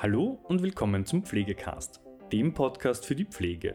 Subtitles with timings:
[0.00, 2.00] Hallo und willkommen zum Pflegecast,
[2.30, 3.74] dem Podcast für die Pflege.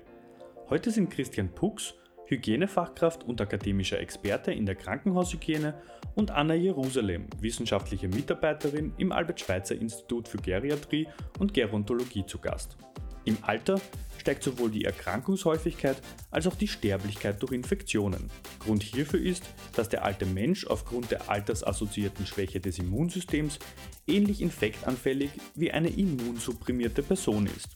[0.69, 1.96] Heute sind Christian Pux,
[2.28, 5.73] Hygienefachkraft und akademischer Experte in der Krankenhaushygiene
[6.15, 11.09] und Anna Jerusalem, wissenschaftliche Mitarbeiterin im Albert-Schweitzer Institut für Geriatrie
[11.40, 12.78] und Gerontologie zu Gast.
[13.26, 13.79] Im Alter
[14.17, 15.97] steigt sowohl die Erkrankungshäufigkeit
[16.31, 18.30] als auch die Sterblichkeit durch Infektionen.
[18.59, 19.44] Grund hierfür ist,
[19.76, 23.59] dass der alte Mensch aufgrund der altersassoziierten Schwäche des Immunsystems
[24.08, 27.70] ähnlich infektanfällig wie eine immunsupprimierte Person ist.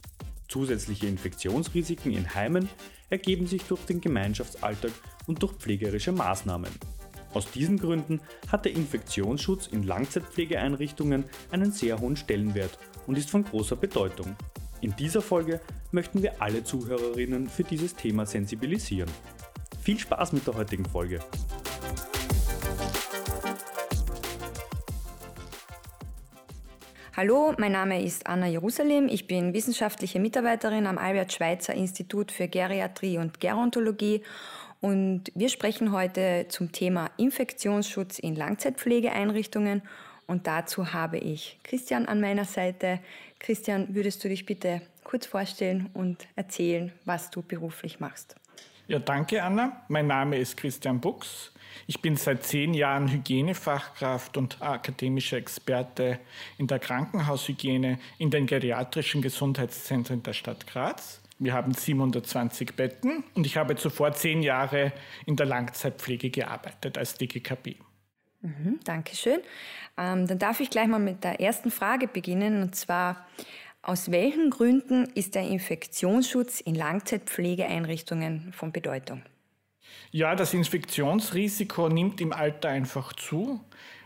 [0.48, 2.70] Zusätzliche Infektionsrisiken in Heimen
[3.10, 4.92] ergeben sich durch den Gemeinschaftsalltag
[5.26, 6.72] und durch pflegerische Maßnahmen.
[7.34, 13.44] Aus diesen Gründen hat der Infektionsschutz in Langzeitpflegeeinrichtungen einen sehr hohen Stellenwert und ist von
[13.44, 14.36] großer Bedeutung.
[14.80, 15.60] In dieser Folge
[15.92, 19.10] möchten wir alle Zuhörerinnen für dieses Thema sensibilisieren.
[19.82, 21.20] Viel Spaß mit der heutigen Folge!
[27.16, 29.08] Hallo, mein Name ist Anna Jerusalem.
[29.08, 34.22] Ich bin wissenschaftliche Mitarbeiterin am Albert Schweitzer Institut für Geriatrie und Gerontologie
[34.82, 39.82] und wir sprechen heute zum Thema Infektionsschutz in Langzeitpflegeeinrichtungen
[40.28, 43.00] und dazu habe ich Christian an meiner Seite.
[43.40, 48.36] Christian, würdest du dich bitte kurz vorstellen und erzählen, was du beruflich machst?
[48.88, 49.84] Ja, danke Anna.
[49.88, 51.52] Mein Name ist Christian Buchs.
[51.88, 56.20] Ich bin seit zehn Jahren Hygienefachkraft und akademischer Experte
[56.58, 61.22] in der Krankenhaushygiene in den geriatrischen Gesundheitszentren der Stadt Graz.
[61.40, 64.92] Wir haben 720 Betten und ich habe zuvor zehn Jahre
[65.26, 67.76] in der Langzeitpflege gearbeitet als DGKB.
[68.42, 69.40] Mhm, Dankeschön.
[69.98, 73.28] Ähm, dann darf ich gleich mal mit der ersten Frage beginnen und zwar,
[73.82, 79.24] aus welchen Gründen ist der Infektionsschutz in Langzeitpflegeeinrichtungen von Bedeutung?
[80.12, 83.64] Ja, das Infektionsrisiko nimmt im Alter einfach zu.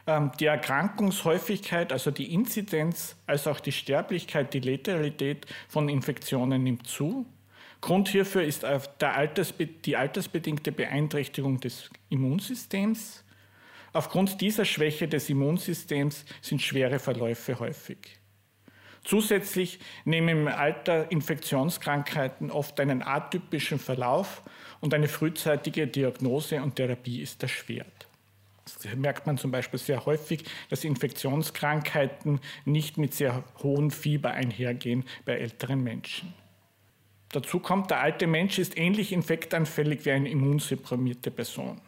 [0.07, 6.87] Ähm, die Erkrankungshäufigkeit, also die Inzidenz, als auch die Sterblichkeit, die Letalität von Infektionen nimmt
[6.87, 7.25] zu.
[7.81, 8.63] Grund hierfür ist
[9.85, 13.23] die altersbedingte Beeinträchtigung des Immunsystems.
[13.93, 18.19] Aufgrund dieser Schwäche des Immunsystems sind schwere Verläufe häufig.
[19.03, 24.43] Zusätzlich nehmen im Alter Infektionskrankheiten oft einen atypischen Verlauf
[24.79, 28.07] und eine frühzeitige Diagnose und Therapie ist erschwert.
[28.63, 35.03] Das merkt man zum Beispiel sehr häufig, dass Infektionskrankheiten nicht mit sehr hohem Fieber einhergehen
[35.25, 36.33] bei älteren Menschen.
[37.29, 41.81] Dazu kommt, der alte Mensch ist ähnlich infektanfällig wie eine immunsupprimierte Person.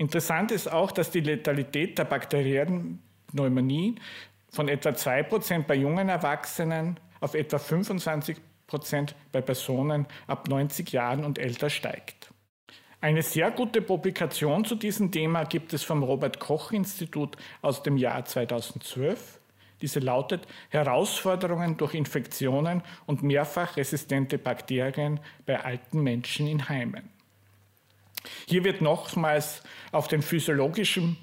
[0.00, 3.96] Interessant ist auch, dass die Letalität der bakteriellen Pneumonie
[4.48, 8.40] von etwa 2% bei jungen Erwachsenen auf etwa 25%
[9.30, 12.32] bei Personen ab 90 Jahren und älter steigt.
[13.02, 17.98] Eine sehr gute Publikation zu diesem Thema gibt es vom Robert Koch Institut aus dem
[17.98, 19.38] Jahr 2012.
[19.82, 27.19] Diese lautet Herausforderungen durch Infektionen und mehrfach resistente Bakterien bei alten Menschen in Heimen.
[28.46, 31.16] Hier wird nochmals auf den physiologischen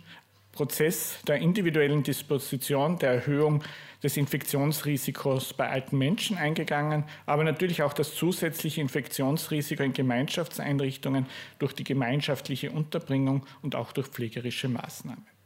[0.51, 3.63] Prozess der individuellen Disposition, der Erhöhung
[4.01, 11.27] des Infektionsrisikos bei alten Menschen eingegangen, aber natürlich auch das zusätzliche Infektionsrisiko in Gemeinschaftseinrichtungen
[11.59, 15.36] durch die gemeinschaftliche Unterbringung und auch durch pflegerische Maßnahmen.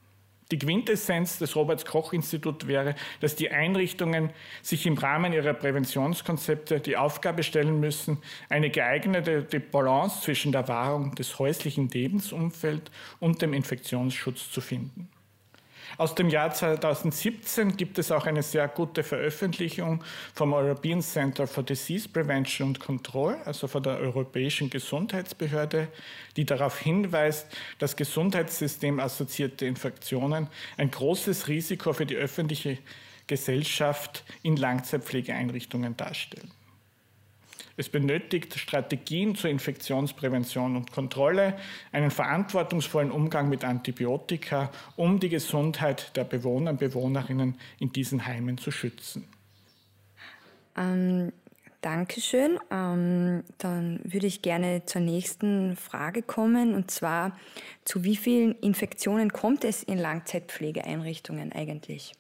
[0.51, 4.31] Die Quintessenz des Robert Koch Instituts wäre, dass die Einrichtungen
[4.61, 8.17] sich im Rahmen ihrer Präventionskonzepte die Aufgabe stellen müssen,
[8.49, 15.09] eine geeignete Balance zwischen der Wahrung des häuslichen Lebensumfelds und dem Infektionsschutz zu finden.
[15.97, 20.03] Aus dem Jahr 2017 gibt es auch eine sehr gute Veröffentlichung
[20.33, 25.89] vom European Center for Disease Prevention and Control, also von der Europäischen Gesundheitsbehörde,
[26.37, 27.47] die darauf hinweist,
[27.79, 30.47] dass gesundheitssystem-assoziierte Infektionen
[30.77, 32.77] ein großes Risiko für die öffentliche
[33.27, 36.51] Gesellschaft in Langzeitpflegeeinrichtungen darstellen.
[37.81, 41.57] Es benötigt Strategien zur Infektionsprävention und Kontrolle,
[41.91, 48.59] einen verantwortungsvollen Umgang mit Antibiotika, um die Gesundheit der Bewohner und Bewohnerinnen in diesen Heimen
[48.59, 49.27] zu schützen.
[50.77, 51.31] Ähm,
[51.81, 52.59] Dankeschön.
[52.69, 57.35] Ähm, dann würde ich gerne zur nächsten Frage kommen, und zwar,
[57.83, 62.13] zu wie vielen Infektionen kommt es in Langzeitpflegeeinrichtungen eigentlich?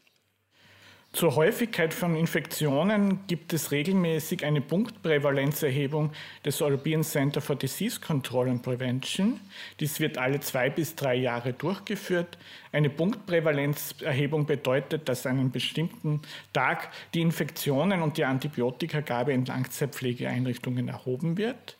[1.13, 6.11] Zur Häufigkeit von Infektionen gibt es regelmäßig eine Punktprävalenzerhebung
[6.45, 9.41] des European Center for Disease Control and Prevention.
[9.81, 12.37] Dies wird alle zwei bis drei Jahre durchgeführt.
[12.71, 16.21] Eine Punktprävalenzerhebung bedeutet, dass an einem bestimmten
[16.53, 21.77] Tag die Infektionen und die Antibiotikagabe in Langzeitpflegeeinrichtungen erhoben wird.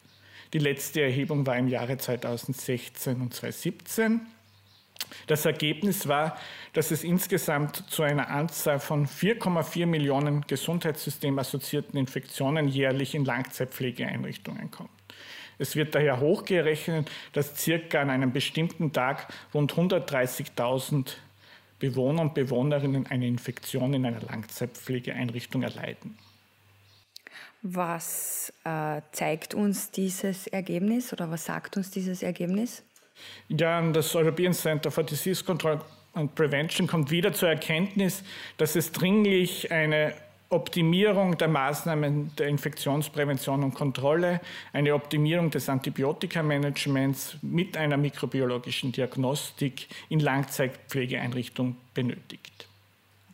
[0.51, 4.19] Die letzte Erhebung war im Jahre 2016 und 2017.
[5.27, 6.37] Das Ergebnis war,
[6.73, 14.89] dass es insgesamt zu einer Anzahl von 4,4 Millionen gesundheitssystem-assoziierten Infektionen jährlich in Langzeitpflegeeinrichtungen kommt.
[15.57, 21.13] Es wird daher hochgerechnet, dass circa an einem bestimmten Tag rund 130.000
[21.77, 26.17] Bewohner und Bewohnerinnen eine Infektion in einer Langzeitpflegeeinrichtung erleiden.
[27.63, 32.83] Was äh, zeigt uns dieses Ergebnis oder was sagt uns dieses Ergebnis?
[33.49, 35.79] Ja, das European Center for Disease Control
[36.13, 38.23] and Prevention kommt wieder zur Erkenntnis,
[38.57, 40.13] dass es dringlich eine
[40.51, 44.41] Optimierung der Maßnahmen der Infektionsprävention und Kontrolle,
[44.73, 52.67] eine Optimierung des Antibiotikamanagements mit einer mikrobiologischen Diagnostik in Langzeitpflegeeinrichtungen benötigt.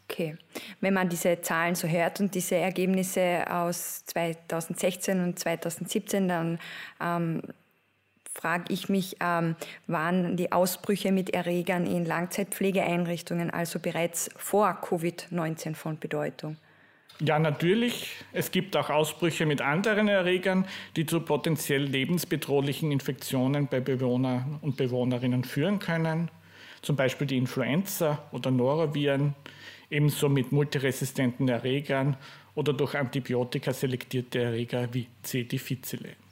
[0.09, 0.37] Okay,
[0.79, 6.59] wenn man diese Zahlen so hört und diese Ergebnisse aus 2016 und 2017, dann
[7.01, 7.41] ähm,
[8.37, 9.55] frage ich mich, ähm,
[9.87, 16.57] waren die Ausbrüche mit Erregern in Langzeitpflegeeinrichtungen also bereits vor Covid-19 von Bedeutung?
[17.19, 18.11] Ja, natürlich.
[18.31, 24.77] Es gibt auch Ausbrüche mit anderen Erregern, die zu potenziell lebensbedrohlichen Infektionen bei Bewohnern und
[24.77, 26.29] Bewohnerinnen führen können.
[26.83, 29.33] Zum Beispiel die Influenza oder Noroviren,
[29.89, 32.17] ebenso mit multiresistenten Erregern
[32.53, 35.43] oder durch Antibiotika selektierte Erreger wie C.
[35.43, 36.26] difficile.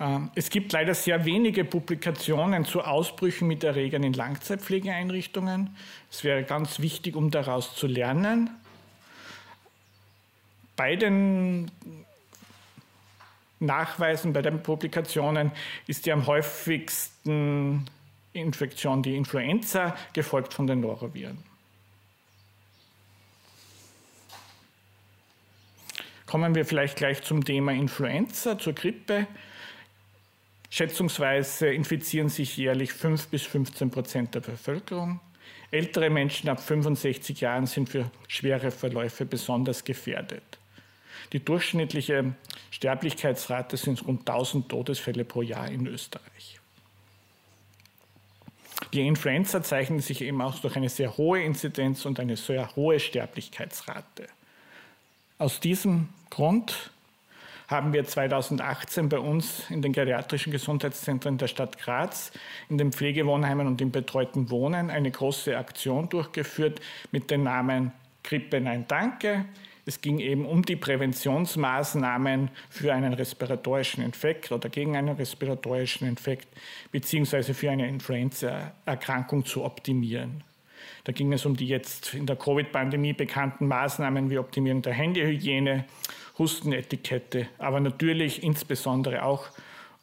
[0.00, 5.76] Ähm, es gibt leider sehr wenige Publikationen zu Ausbrüchen mit Erregern in Langzeitpflegeeinrichtungen.
[6.10, 8.50] Es wäre ganz wichtig, um daraus zu lernen.
[10.74, 11.70] Bei den
[13.58, 15.52] Nachweisen, bei den Publikationen
[15.86, 17.84] ist die am häufigsten
[18.32, 21.44] Infektion die Influenza, gefolgt von den Noroviren.
[26.24, 29.26] Kommen wir vielleicht gleich zum Thema Influenza, zur Grippe.
[30.70, 35.20] Schätzungsweise infizieren sich jährlich 5 bis 15 Prozent der Bevölkerung.
[35.72, 40.58] Ältere Menschen ab 65 Jahren sind für schwere Verläufe besonders gefährdet.
[41.32, 42.34] Die durchschnittliche
[42.70, 46.60] Sterblichkeitsrate sind rund 1000 Todesfälle pro Jahr in Österreich.
[48.92, 52.98] Die Influenza zeichnet sich eben auch durch eine sehr hohe Inzidenz und eine sehr hohe
[52.98, 54.26] Sterblichkeitsrate.
[55.38, 56.90] Aus diesem Grund
[57.70, 62.32] haben wir 2018 bei uns in den geriatrischen Gesundheitszentren der Stadt Graz,
[62.68, 66.80] in den Pflegewohnheimen und im betreuten Wohnen eine große Aktion durchgeführt
[67.12, 67.92] mit dem Namen
[68.24, 69.44] Grippe Nein Danke.
[69.86, 76.48] Es ging eben um die Präventionsmaßnahmen für einen respiratorischen Infekt oder gegen einen respiratorischen Infekt
[76.90, 80.42] beziehungsweise für eine Influenza-Erkrankung zu optimieren.
[81.04, 85.84] Da ging es um die jetzt in der Covid-Pandemie bekannten Maßnahmen wie Optimierung der Händehygiene,
[86.40, 89.46] Hustenetikette, aber natürlich insbesondere auch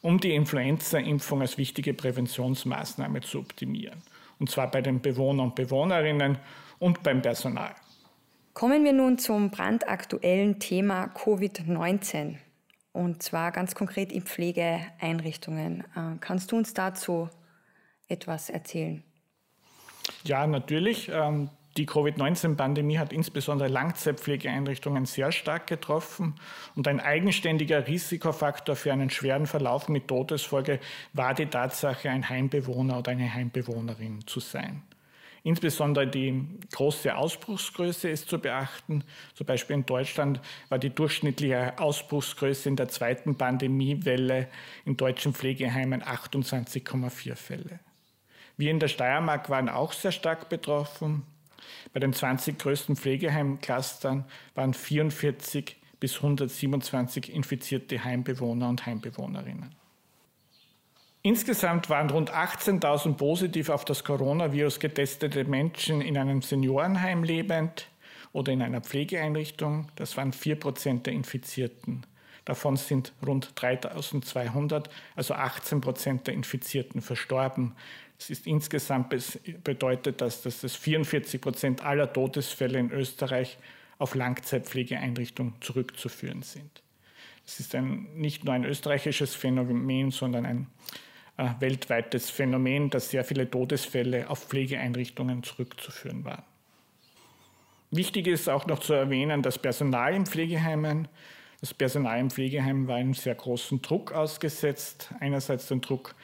[0.00, 4.00] um die Influenza-Impfung als wichtige Präventionsmaßnahme zu optimieren.
[4.38, 6.38] Und zwar bei den Bewohnern und Bewohnerinnen
[6.78, 7.74] und beim Personal.
[8.54, 12.36] Kommen wir nun zum brandaktuellen Thema Covid-19
[12.92, 15.80] und zwar ganz konkret in Pflegeeinrichtungen.
[15.94, 17.28] Äh, kannst du uns dazu
[18.08, 19.02] etwas erzählen?
[20.24, 21.10] Ja, natürlich.
[21.78, 26.34] Die Covid-19-Pandemie hat insbesondere Langzeitpflegeeinrichtungen sehr stark getroffen
[26.74, 30.80] und ein eigenständiger Risikofaktor für einen schweren Verlauf mit Todesfolge
[31.12, 34.82] war die Tatsache, ein Heimbewohner oder eine Heimbewohnerin zu sein.
[35.44, 39.04] Insbesondere die große Ausbruchsgröße ist zu beachten.
[39.34, 44.48] Zum Beispiel in Deutschland war die durchschnittliche Ausbruchsgröße in der zweiten Pandemiewelle
[44.84, 47.78] in deutschen Pflegeheimen 28,4 Fälle.
[48.56, 51.22] Wir in der Steiermark waren auch sehr stark betroffen.
[51.92, 54.24] Bei den 20 größten Pflegeheimclustern
[54.54, 59.74] waren 44 bis 127 infizierte Heimbewohner und Heimbewohnerinnen.
[61.22, 67.88] Insgesamt waren rund 18.000 positiv auf das Coronavirus getestete Menschen in einem Seniorenheim lebend
[68.32, 69.88] oder in einer Pflegeeinrichtung.
[69.96, 72.06] Das waren 4 Prozent der Infizierten.
[72.44, 74.86] Davon sind rund 3.200,
[75.16, 77.74] also 18 Prozent der Infizierten verstorben.
[78.18, 79.14] Das ist insgesamt
[79.62, 83.58] bedeutet das, dass das 44 Prozent aller Todesfälle in Österreich
[83.98, 86.82] auf Langzeitpflegeeinrichtungen zurückzuführen sind.
[87.44, 90.66] Das ist ein, nicht nur ein österreichisches Phänomen, sondern ein
[91.38, 96.42] äh, weltweites Phänomen, dass sehr viele Todesfälle auf Pflegeeinrichtungen zurückzuführen waren.
[97.90, 101.08] Wichtig ist auch noch zu erwähnen, dass Personal in Pflegeheimen,
[101.60, 105.12] das Personal im Pflegeheim war einem sehr großen Druck ausgesetzt.
[105.18, 106.14] Einerseits den Druck,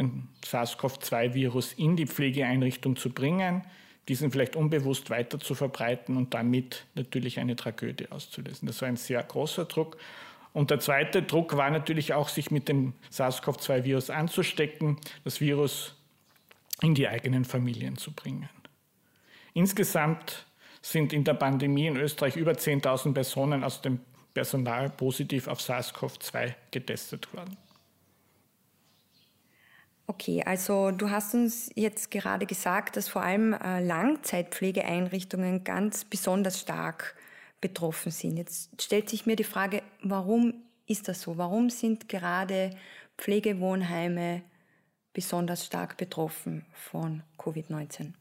[0.00, 3.62] den SARS-CoV-2-Virus in die Pflegeeinrichtung zu bringen,
[4.08, 8.66] diesen vielleicht unbewusst weiter zu verbreiten und damit natürlich eine Tragödie auszulösen.
[8.66, 9.98] Das war ein sehr großer Druck.
[10.52, 14.96] Und der zweite Druck war natürlich auch, sich mit dem SARS-CoV-2-Virus anzustecken.
[15.22, 15.94] Das Virus
[16.82, 18.48] in die eigenen Familien zu bringen.
[19.54, 20.46] Insgesamt
[20.82, 24.00] sind in der Pandemie in Österreich über 10.000 Personen aus dem
[24.32, 27.56] Personal positiv auf SARS-CoV-2 getestet worden.
[30.10, 36.58] Okay, also du hast uns jetzt gerade gesagt, dass vor allem äh, Langzeitpflegeeinrichtungen ganz besonders
[36.58, 37.14] stark
[37.60, 38.36] betroffen sind.
[38.36, 41.38] Jetzt stellt sich mir die Frage, warum ist das so?
[41.38, 42.70] Warum sind gerade
[43.18, 44.42] Pflegewohnheime
[45.12, 48.14] besonders stark betroffen von Covid-19?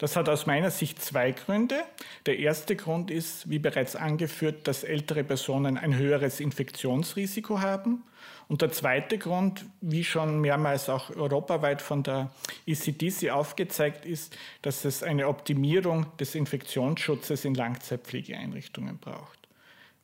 [0.00, 1.82] Das hat aus meiner Sicht zwei Gründe.
[2.24, 8.02] Der erste Grund ist, wie bereits angeführt, dass ältere Personen ein höheres Infektionsrisiko haben.
[8.48, 12.30] Und der zweite Grund, wie schon mehrmals auch europaweit von der
[12.66, 19.38] ECDC aufgezeigt ist, dass es eine Optimierung des Infektionsschutzes in Langzeitpflegeeinrichtungen braucht.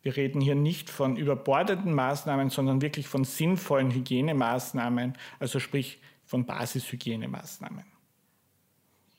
[0.03, 6.45] Wir reden hier nicht von überbordenden Maßnahmen, sondern wirklich von sinnvollen Hygienemaßnahmen, also sprich von
[6.45, 7.96] Basishygienemaßnahmen.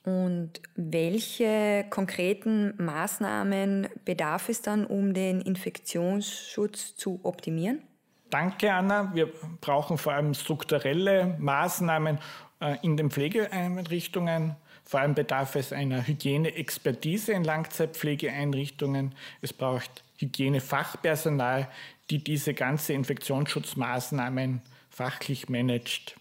[0.07, 7.81] Und welche konkreten Maßnahmen bedarf es dann, um den Infektionsschutz zu optimieren?
[8.29, 9.11] Danke, Anna.
[9.13, 12.19] Wir brauchen vor allem strukturelle Maßnahmen
[12.61, 14.55] äh, in den Pflegeeinrichtungen.
[14.85, 19.13] Vor allem bedarf es einer Hygieneexpertise in Langzeitpflegeeinrichtungen.
[19.41, 21.67] Es braucht Hygienefachpersonal,
[22.11, 26.15] die diese ganze Infektionsschutzmaßnahmen fachlich managt.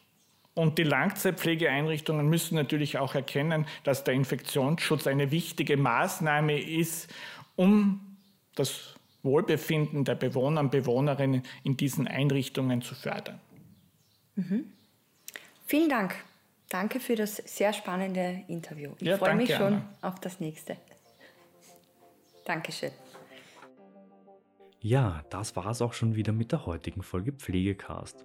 [0.56, 7.12] Und die Langzeitpflegeeinrichtungen müssen natürlich auch erkennen, dass der Infektionsschutz eine wichtige Maßnahme ist,
[7.56, 8.16] um
[8.54, 13.38] das Wohlbefinden der Bewohner und Bewohnerinnen in diesen Einrichtungen zu fördern.
[14.36, 14.72] Mhm.
[15.66, 16.14] Vielen Dank.
[16.70, 18.92] Danke für das sehr spannende Interview.
[18.98, 19.94] Ich ja, freue danke, mich schon Anna.
[20.00, 20.78] auf das nächste.
[22.46, 22.92] Dankeschön.
[24.80, 28.24] Ja, das war es auch schon wieder mit der heutigen Folge Pflegecast.